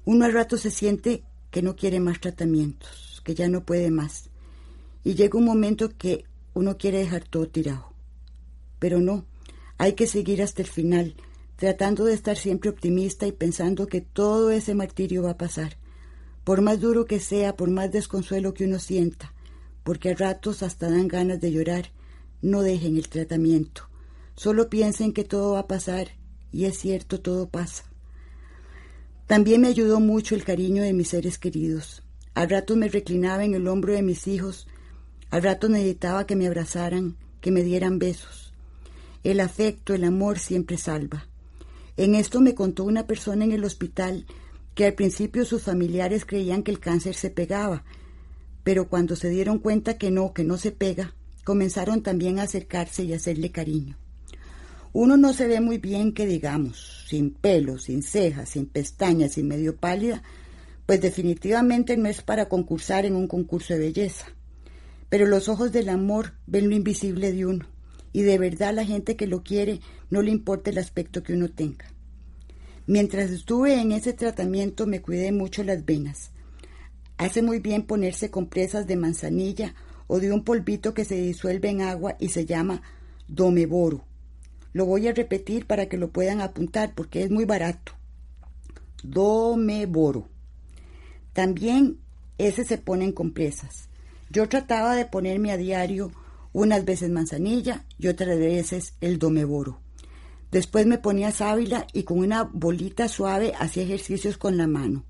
Uno 0.05 0.25
al 0.25 0.34
rato 0.34 0.58
se 0.58 0.72
siente 0.72 1.24
que 1.51 1.62
no 1.62 1.75
quiere 1.75 2.00
más 2.00 2.20
tratamientos, 2.20 3.22
que 3.24 3.36
ya 3.36 3.48
no 3.48 3.63
puede 3.63 3.91
más. 3.91 4.29
Y 5.03 5.13
llega 5.15 5.38
un 5.38 5.46
momento 5.46 5.89
que 5.98 6.25
uno 6.53 6.77
quiere 6.77 7.00
dejar 7.00 7.24
todo 7.24 7.48
tirado. 7.48 7.93
Pero 8.79 9.00
no, 9.00 9.25
hay 9.77 9.93
que 9.93 10.08
seguir 10.08 10.41
hasta 10.41 10.62
el 10.62 10.67
final, 10.67 11.15
tratando 11.55 12.05
de 12.05 12.13
estar 12.13 12.38
siempre 12.38 12.69
optimista 12.69 13.27
y 13.27 13.31
pensando 13.31 13.88
que 13.88 14.01
todo 14.01 14.51
ese 14.51 14.75
martirio 14.75 15.24
va 15.24 15.31
a 15.31 15.38
pasar. 15.38 15.77
Por 16.43 16.62
más 16.62 16.79
duro 16.81 17.05
que 17.05 17.19
sea, 17.19 17.55
por 17.55 17.69
más 17.69 17.91
desconsuelo 17.91 18.53
que 18.53 18.65
uno 18.65 18.79
sienta, 18.79 19.33
porque 19.83 20.12
a 20.12 20.15
ratos 20.15 20.63
hasta 20.63 20.89
dan 20.89 21.07
ganas 21.07 21.39
de 21.39 21.51
llorar, 21.51 21.91
no 22.41 22.62
dejen 22.62 22.98
el 22.98 23.07
tratamiento. 23.07 23.89
Solo 24.36 24.69
piensen 24.69 25.13
que 25.13 25.24
todo 25.24 25.53
va 25.53 25.60
a 25.60 25.67
pasar, 25.67 26.10
y 26.51 26.65
es 26.65 26.77
cierto, 26.77 27.22
todo 27.22 27.48
pasa. 27.48 27.86
También 29.27 29.62
me 29.62 29.69
ayudó 29.69 30.00
mucho 30.00 30.36
el 30.36 30.43
cariño 30.43 30.83
de 30.83 30.93
mis 30.93 31.10
seres 31.10 31.38
queridos. 31.38 32.03
Al 32.33 32.50
rato 32.50 32.75
me 32.75 32.89
reclinaba 32.89 33.45
en 33.45 33.53
el 33.53 33.67
hombro 33.67 33.93
de 33.93 34.01
mis 34.01 34.27
hijos, 34.27 34.67
al 35.29 35.43
rato 35.43 35.69
necesitaba 35.69 36.25
que 36.25 36.36
me 36.36 36.48
abrazaran, 36.48 37.15
que 37.41 37.51
me 37.51 37.63
dieran 37.63 38.00
besos. 38.00 38.53
El 39.24 39.39
afecto, 39.39 39.93
el 39.93 40.03
amor 40.03 40.39
siempre 40.39 40.77
salva. 40.77 41.27
En 41.95 42.15
esto 42.15 42.41
me 42.41 42.55
contó 42.55 42.83
una 42.83 43.05
persona 43.05 43.45
en 43.45 43.51
el 43.51 43.63
hospital 43.63 44.25
que 44.73 44.85
al 44.85 44.93
principio 44.93 45.45
sus 45.45 45.63
familiares 45.63 46.25
creían 46.25 46.63
que 46.63 46.71
el 46.71 46.79
cáncer 46.79 47.13
se 47.13 47.29
pegaba, 47.29 47.83
pero 48.63 48.88
cuando 48.88 49.15
se 49.15 49.29
dieron 49.29 49.59
cuenta 49.59 49.97
que 49.97 50.09
no, 50.09 50.33
que 50.33 50.43
no 50.43 50.57
se 50.57 50.71
pega, 50.71 51.13
comenzaron 51.43 52.01
también 52.01 52.39
a 52.39 52.43
acercarse 52.43 53.03
y 53.03 53.13
hacerle 53.13 53.51
cariño. 53.51 53.97
Uno 54.93 55.17
no 55.17 55.33
se 55.33 55.47
ve 55.47 55.59
muy 55.59 55.77
bien 55.77 56.13
que 56.13 56.25
digamos, 56.25 57.05
sin 57.07 57.31
pelo, 57.31 57.77
sin 57.77 58.03
cejas, 58.03 58.50
sin 58.50 58.67
pestañas 58.67 59.38
y 59.38 59.43
medio 59.43 59.75
pálida, 59.75 60.23
pues 60.85 61.01
definitivamente 61.01 61.97
no 61.97 62.09
es 62.09 62.21
para 62.21 62.47
concursar 62.47 63.05
en 63.05 63.15
un 63.15 63.27
concurso 63.27 63.73
de 63.73 63.79
belleza. 63.79 64.27
Pero 65.09 65.25
los 65.25 65.50
ojos 65.50 65.71
del 65.71 65.89
amor 65.89 66.33
ven 66.47 66.69
lo 66.69 66.75
invisible 66.75 67.31
de 67.31 67.45
uno, 67.45 67.65
y 68.13 68.22
de 68.22 68.38
verdad 68.38 68.74
la 68.74 68.86
gente 68.86 69.15
que 69.15 69.27
lo 69.27 69.43
quiere 69.43 69.82
no 70.10 70.22
le 70.22 70.32
importa 70.32 70.70
el 70.70 70.77
aspecto 70.77 71.24
que 71.24 71.34
uno 71.34 71.50
tenga. 71.50 71.86
Mientras 72.86 73.32
estuve 73.32 73.82
en 73.82 73.91
ese 73.91 74.13
tratamiento 74.13 74.86
me 74.86 75.01
cuidé 75.01 75.32
mucho 75.32 75.63
las 75.63 75.84
venas. 75.84 76.32
Hace 77.17 77.41
muy 77.41 77.60
bien 77.60 77.84
ponerse 77.84 78.29
compresas 78.29 78.88
de 78.88 78.96
manzanilla 78.96 79.74
o 80.08 80.20
de 80.20 80.32
un 80.32 80.43
polvito 80.43 80.93
que 80.93 81.05
se 81.05 81.15
disuelve 81.15 81.70
en 81.70 81.82
agua 81.82 82.15
y 82.20 82.29
se 82.29 82.46
llama 82.46 82.82
domeboro. 83.27 84.05
Lo 84.74 84.86
voy 84.86 85.08
a 85.08 85.13
repetir 85.13 85.65
para 85.65 85.88
que 85.88 85.98
lo 85.98 86.10
puedan 86.10 86.41
apuntar 86.41 86.93
porque 86.93 87.24
es 87.24 87.32
muy 87.32 87.46
barato. 87.46 87.93
Domeboro. 89.03 90.27
También 91.32 92.00
ese 92.37 92.64
se 92.66 92.77
pone 92.77 93.05
en 93.05 93.11
compresas. 93.11 93.90
Yo 94.29 94.50
trataba 94.50 94.96
de 94.96 95.05
ponerme 95.05 95.51
a 95.51 95.57
diario 95.57 96.11
unas 96.53 96.85
veces 96.85 97.09
manzanilla 97.09 97.85
y 97.98 98.07
otras 98.07 98.37
veces 98.37 98.94
el 99.01 99.20
domeboro. 99.20 99.81
Después 100.51 100.85
me 100.85 101.00
ponía 101.00 101.31
sábila 101.31 101.87
y 101.94 102.03
con 102.03 102.20
una 102.20 102.44
bolita 102.44 103.07
suave 103.07 103.53
hacía 103.59 103.83
ejercicios 103.83 104.37
con 104.37 104.55
la 104.55 104.68
mano. 104.68 105.03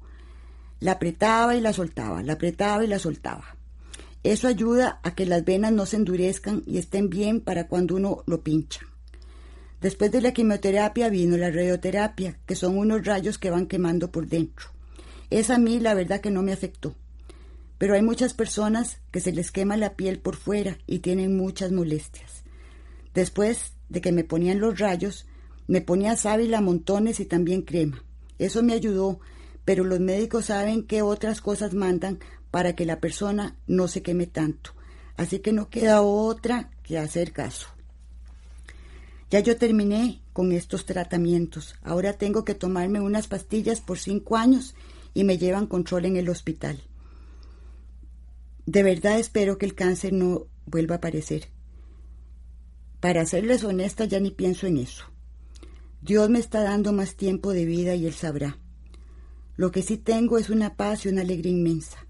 La 0.80 0.94
apretaba 0.94 1.56
y 1.56 1.62
la 1.62 1.74
soltaba, 1.74 2.24
la 2.24 2.34
apretaba 2.34 2.84
y 2.84 2.88
la 2.88 2.98
soltaba. 2.98 3.58
Eso 4.24 4.48
ayuda 4.48 5.02
a 5.04 5.16
que 5.16 5.26
las 5.26 5.44
venas 5.44 5.74
no 5.74 5.86
se 5.86 5.98
endurezcan 5.98 6.64
y 6.66 6.78
estén 6.78 7.10
bien 7.10 7.42
para 7.42 7.68
cuando 7.68 7.96
uno 7.96 8.24
lo 8.26 8.42
pincha. 8.42 8.80
Después 9.82 10.12
de 10.14 10.22
la 10.22 10.32
quimioterapia 10.32 11.10
vino 11.10 11.36
la 11.36 11.52
radioterapia, 11.52 12.40
que 12.46 12.56
son 12.56 12.78
unos 12.78 13.06
rayos 13.06 13.38
que 13.38 13.50
van 13.50 13.68
quemando 13.68 14.12
por 14.12 14.28
dentro. 14.28 14.68
Esa 15.30 15.56
a 15.56 15.60
mí 15.60 15.82
la 15.82 15.94
verdad 15.94 16.22
que 16.22 16.32
no 16.32 16.42
me 16.42 16.54
afectó. 16.54 16.96
Pero 17.84 17.96
hay 17.96 18.02
muchas 18.02 18.34
personas 18.34 19.00
que 19.12 19.20
se 19.20 19.34
les 19.34 19.52
quema 19.52 19.76
la 19.76 19.98
piel 19.98 20.18
por 20.18 20.38
fuera 20.38 20.78
y 20.88 21.00
tienen 21.00 21.36
muchas 21.36 21.74
molestias. 21.74 22.46
Después 23.14 23.74
de 23.90 24.00
que 24.00 24.14
me 24.14 24.24
ponían 24.24 24.62
los 24.62 24.80
rayos, 24.80 25.26
me 25.68 25.82
ponía 25.82 26.16
sábila 26.16 26.62
montones 26.62 27.20
y 27.20 27.26
también 27.26 27.62
crema. 27.62 28.02
Eso 28.40 28.64
me 28.64 28.72
ayudó, 28.72 29.20
pero 29.66 29.84
los 29.84 30.00
médicos 30.00 30.46
saben 30.46 30.84
qué 30.84 31.02
otras 31.02 31.42
cosas 31.42 31.74
mandan 31.74 32.20
para 32.52 32.74
que 32.74 32.86
la 32.86 33.02
persona 33.02 33.58
no 33.68 33.90
se 33.90 34.02
queme 34.02 34.28
tanto. 34.28 34.72
Así 35.18 35.40
que 35.40 35.52
no 35.52 35.70
queda 35.70 36.02
otra 36.04 36.72
que 36.84 36.98
hacer 36.98 37.34
caso. 37.34 37.68
Ya 39.30 39.42
yo 39.42 39.58
terminé 39.58 40.22
con 40.32 40.54
estos 40.54 40.86
tratamientos. 40.86 41.76
Ahora 41.82 42.14
tengo 42.14 42.46
que 42.46 42.56
tomarme 42.56 43.02
unas 43.02 43.28
pastillas 43.28 43.82
por 43.82 44.00
cinco 44.00 44.38
años 44.38 44.74
y 45.14 45.26
me 45.26 45.38
llevan 45.38 45.68
control 45.68 46.06
en 46.06 46.16
el 46.16 46.30
hospital. 46.30 46.82
De 48.66 48.84
verdad 48.84 49.20
espero 49.20 49.58
que 49.58 49.66
el 49.66 49.76
cáncer 49.76 50.14
no 50.14 50.48
vuelva 50.66 50.96
a 50.96 50.98
aparecer. 51.00 51.50
Para 53.00 53.26
serles 53.26 53.64
honesta, 53.64 54.06
ya 54.06 54.20
ni 54.20 54.32
pienso 54.32 54.68
en 54.68 54.78
eso. 54.78 55.06
Dios 56.02 56.30
me 56.30 56.40
está 56.40 56.62
dando 56.64 56.94
más 56.94 57.16
tiempo 57.16 57.52
de 57.52 57.66
vida 57.66 57.96
y 57.96 58.06
Él 58.08 58.14
sabrá. 58.14 58.58
Lo 59.56 59.72
que 59.72 59.82
sí 59.82 59.98
tengo 59.98 60.38
es 60.38 60.50
una 60.50 60.76
paz 60.76 61.06
y 61.06 61.10
una 61.10 61.22
alegría 61.22 61.52
inmensa. 61.52 62.08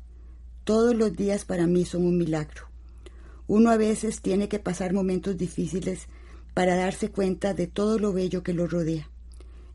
Todos 0.64 0.96
los 0.96 1.16
días 1.16 1.46
para 1.46 1.68
mí 1.68 1.84
son 1.86 2.06
un 2.06 2.18
milagro. 2.18 2.68
Uno 3.48 3.70
a 3.72 3.78
veces 3.78 4.22
tiene 4.22 4.48
que 4.48 4.60
pasar 4.60 4.94
momentos 4.94 5.38
difíciles 5.38 6.08
para 6.54 6.76
darse 6.76 7.10
cuenta 7.10 7.54
de 7.54 7.68
todo 7.68 8.00
lo 8.00 8.14
bello 8.14 8.44
que 8.44 8.54
lo 8.54 8.68
rodea. 8.68 9.10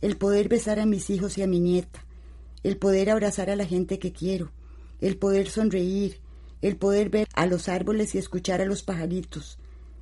El 0.01 0.17
poder 0.17 0.49
besar 0.49 0.81
a 0.81 0.87
mis 0.87 1.11
hijos 1.11 1.37
y 1.37 1.43
a 1.43 1.47
mi 1.47 1.61
nieta, 1.61 2.07
el 2.63 2.77
poder 2.77 3.11
abrazar 3.11 3.51
a 3.51 3.57
la 3.57 3.67
gente 3.67 3.99
que 3.99 4.13
quiero, 4.13 4.53
el 5.01 5.17
poder 5.17 5.49
sonreír, 5.49 6.21
el 6.63 6.77
poder 6.77 7.11
ver 7.11 7.29
a 7.35 7.47
los 7.47 7.69
árboles 7.69 8.15
y 8.15 8.19
escuchar 8.19 8.61
a 8.61 8.67
los 8.67 8.83
pajaritos, 8.83 9.59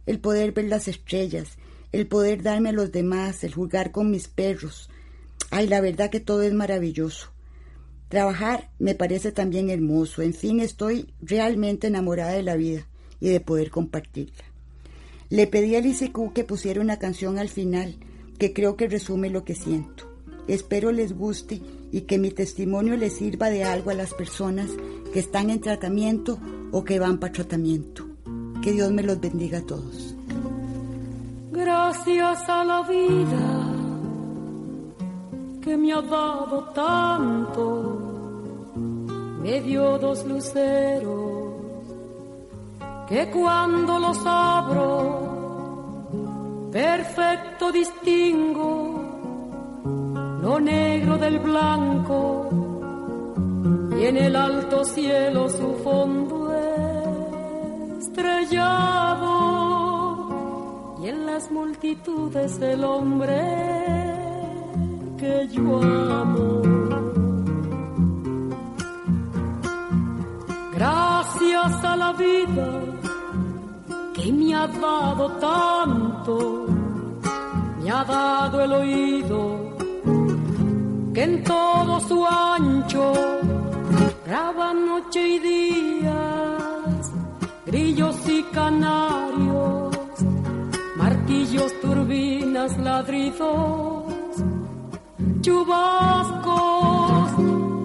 el 0.07 0.21
poder 0.21 0.53
ver 0.53 0.67
las 0.67 0.89
estrellas, 0.89 1.59
el 1.93 2.07
poder 2.07 2.43
darme 2.43 2.71
a 2.71 2.73
los 2.73 2.93
demás, 2.93 3.45
el 3.45 3.55
jugar 3.55 3.93
con 3.93 4.11
mis 4.11 4.29
perros. 4.29 4.91
Ay, 5.51 5.69
la 5.69 5.81
verdad 5.81 6.11
que 6.11 6.21
todo 6.21 6.43
es 6.43 6.53
maravilloso. 6.53 7.31
Trabajar 8.09 8.71
me 8.79 8.95
parece 8.95 9.33
también 9.33 9.71
hermoso. 9.71 10.23
En 10.23 10.33
fin, 10.33 10.61
estoy 10.61 11.13
realmente 11.21 11.89
enamorada 11.89 12.33
de 12.33 12.43
la 12.43 12.57
vida 12.57 12.87
y 13.21 13.29
de 13.29 13.41
poder 13.41 13.71
compartirla. 13.71 14.45
Le 15.29 15.47
pedí 15.47 15.75
a 15.75 15.81
ICQ 15.81 16.33
que 16.33 16.45
pusiera 16.45 16.81
una 16.81 16.99
canción 16.99 17.39
al 17.39 17.49
final 17.49 17.97
que 18.39 18.53
creo 18.53 18.77
que 18.77 18.89
resume 18.89 19.31
lo 19.31 19.45
que 19.45 19.55
siento. 19.55 20.13
Espero 20.47 20.93
les 20.93 21.13
guste 21.13 21.61
y 21.93 22.03
que 22.03 22.19
mi 22.19 22.31
testimonio 22.31 22.97
les 22.97 23.15
sirva 23.15 23.51
de 23.51 23.65
algo 23.65 23.91
a 23.91 23.95
las 23.95 24.15
personas 24.15 24.69
que 25.13 25.21
están 25.21 25.51
en 25.51 25.61
tratamiento 25.61 26.39
o 26.73 26.85
que 26.85 26.99
van 26.99 27.19
para 27.19 27.33
tratamiento. 27.33 28.05
Que 28.63 28.73
Dios 28.73 28.91
me 28.91 29.03
los 29.03 29.21
bendiga 29.21 29.59
a 29.59 29.63
todos. 29.63 30.15
Gracias 31.53 32.49
a 32.49 32.65
la 32.65 32.83
vida 32.83 33.73
que 35.63 35.77
me 35.77 35.93
ha 35.93 36.03
dado 36.03 36.65
tanto, 36.75 38.01
me 39.43 39.61
dio 39.63 39.99
dos 39.99 40.25
luceros 40.27 41.37
que 43.09 43.31
cuando 43.31 43.99
los 43.99 44.19
abro, 44.25 46.09
perfecto 46.71 47.73
distingo 47.73 48.96
lo 50.47 50.61
negro 50.61 51.19
del 51.19 51.41
blanco 51.41 52.49
y 53.99 54.05
en 54.05 54.17
el 54.17 54.37
alto 54.37 54.85
cielo 54.85 55.49
su 55.49 55.75
fondo 55.83 56.37
estrellado 57.99 59.33
y 61.03 61.09
en 61.09 61.27
las 61.27 61.51
multitudes 61.51 62.61
el 62.61 62.85
hombre 62.85 63.43
que 65.19 65.49
yo 65.49 65.83
amo. 66.23 66.63
Gracias 70.77 71.85
a 71.91 71.97
la 71.97 72.13
vida 72.13 72.69
que 74.15 74.33
me 74.33 74.55
ha 74.55 74.69
dado 74.69 75.29
tanto, 75.51 76.67
me 77.83 77.91
ha 77.91 78.05
dado 78.05 78.61
el 78.61 78.73
oído 78.73 79.56
que 81.17 81.23
en 81.23 81.43
todo 81.45 81.99
su 82.01 82.27
ancho 82.27 83.15
graba 84.27 84.75
noche 84.75 85.27
y 85.27 85.39
días, 85.39 87.11
grillos 87.65 88.17
y 88.29 88.43
canarios, 88.53 89.97
martillos, 90.97 91.73
turbinas, 91.81 92.77
ladridos, 92.77 94.13
chubascos 95.41 97.31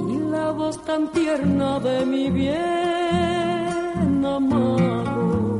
y 0.10 0.18
la 0.30 0.52
voz 0.52 0.84
tan 0.84 1.10
tierna 1.14 1.80
de 1.80 2.06
mi 2.06 2.30
bien 2.32 4.26
amado. 4.26 5.58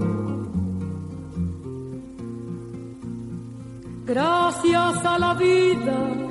Gracias 4.06 5.06
a 5.06 5.18
la 5.20 5.34
vida 5.36 6.31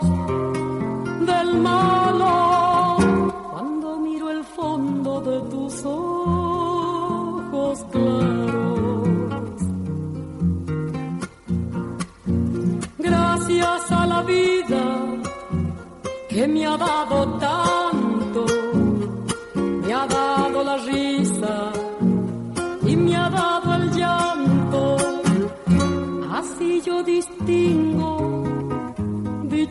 del 1.25 1.59
malo, 1.59 2.97
cuando 3.51 3.97
miro 3.97 4.29
el 4.29 4.43
fondo 4.43 5.21
de 5.21 5.39
tus 5.49 5.85
ojos 5.85 7.85
claros. 7.91 9.09
Gracias 12.97 13.91
a 13.91 14.05
la 14.05 14.21
vida 14.23 14.81
que 16.29 16.47
me 16.47 16.65
ha 16.65 16.77
dado 16.77 17.39
tanto, 17.39 18.45
me 19.55 19.93
ha 19.93 20.07
dado 20.07 20.63
la 20.63 20.77
risa 20.77 21.71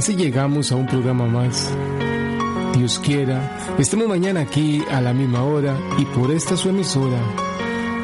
Así 0.00 0.16
llegamos 0.16 0.72
a 0.72 0.76
un 0.76 0.86
programa 0.86 1.26
más. 1.26 1.70
Dios 2.74 2.98
quiera, 3.00 3.74
estemos 3.78 4.08
mañana 4.08 4.40
aquí 4.40 4.82
a 4.90 5.02
la 5.02 5.12
misma 5.12 5.44
hora 5.44 5.76
y 5.98 6.06
por 6.06 6.30
esta 6.30 6.56
su 6.56 6.70
emisora. 6.70 7.18